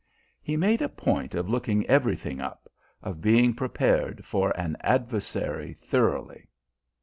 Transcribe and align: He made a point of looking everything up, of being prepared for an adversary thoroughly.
He 0.41 0.57
made 0.57 0.81
a 0.81 0.89
point 0.89 1.35
of 1.35 1.47
looking 1.47 1.85
everything 1.85 2.41
up, 2.41 2.67
of 3.03 3.21
being 3.21 3.53
prepared 3.53 4.25
for 4.25 4.49
an 4.59 4.75
adversary 4.79 5.75
thoroughly. 5.75 6.47